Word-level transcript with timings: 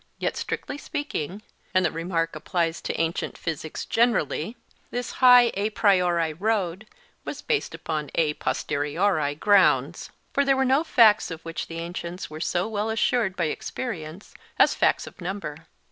Yet, 0.17 0.35
strictly 0.35 0.79
speaking—and 0.79 1.85
the 1.85 1.91
remark 1.91 2.35
applies 2.35 2.81
to 2.81 2.99
ancient 2.99 3.37
physics 3.37 3.85
generally—this 3.85 5.11
high 5.11 5.51
a 5.53 5.69
priori 5.69 6.33
road 6.33 6.87
was 7.23 7.43
based 7.43 7.75
upon 7.75 8.09
a 8.15 8.33
posteriori 8.33 9.35
grounds. 9.35 10.09
For 10.33 10.43
there 10.43 10.57
were 10.57 10.65
no 10.65 10.83
facts 10.83 11.29
of 11.29 11.45
which 11.45 11.67
the 11.67 11.77
ancients 11.77 12.31
were 12.31 12.41
so 12.41 12.67
well 12.67 12.89
assured 12.89 13.35
by 13.35 13.45
experience 13.45 14.33
as 14.57 14.73
facts 14.73 15.05
of 15.05 15.21
number. 15.21 15.67